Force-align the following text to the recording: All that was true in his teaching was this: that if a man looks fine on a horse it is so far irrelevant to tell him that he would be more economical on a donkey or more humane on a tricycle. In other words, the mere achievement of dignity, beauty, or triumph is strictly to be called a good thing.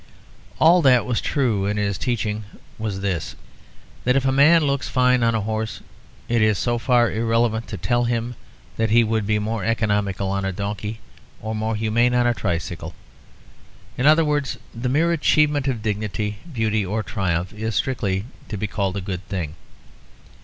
All 0.57 0.81
that 0.81 1.05
was 1.05 1.21
true 1.21 1.67
in 1.67 1.77
his 1.77 1.95
teaching 1.99 2.43
was 2.79 3.01
this: 3.01 3.35
that 4.03 4.15
if 4.15 4.25
a 4.25 4.31
man 4.31 4.63
looks 4.63 4.89
fine 4.89 5.21
on 5.21 5.35
a 5.35 5.41
horse 5.41 5.79
it 6.27 6.41
is 6.41 6.57
so 6.57 6.79
far 6.79 7.11
irrelevant 7.11 7.67
to 7.67 7.77
tell 7.77 8.05
him 8.05 8.33
that 8.77 8.89
he 8.89 9.03
would 9.03 9.27
be 9.27 9.37
more 9.37 9.63
economical 9.63 10.31
on 10.31 10.43
a 10.43 10.51
donkey 10.51 11.01
or 11.39 11.53
more 11.53 11.75
humane 11.75 12.15
on 12.15 12.25
a 12.25 12.33
tricycle. 12.33 12.95
In 13.95 14.07
other 14.07 14.25
words, 14.25 14.57
the 14.73 14.89
mere 14.89 15.11
achievement 15.11 15.67
of 15.67 15.83
dignity, 15.83 16.37
beauty, 16.51 16.83
or 16.83 17.03
triumph 17.03 17.53
is 17.53 17.75
strictly 17.75 18.25
to 18.49 18.57
be 18.57 18.65
called 18.65 18.97
a 18.97 19.01
good 19.01 19.23
thing. 19.29 19.53